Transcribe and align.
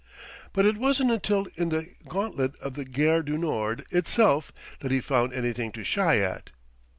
But 0.51 0.65
it 0.65 0.77
wasn't 0.77 1.11
until 1.11 1.45
in 1.55 1.69
the 1.69 1.93
gauntlet 2.07 2.55
of 2.57 2.73
the 2.73 2.85
Gare 2.85 3.21
du 3.21 3.37
Nord 3.37 3.85
itself 3.91 4.51
that 4.79 4.89
he 4.89 4.99
found 4.99 5.31
anything 5.31 5.71
to 5.73 5.83
shy 5.83 6.17
at. 6.17 6.49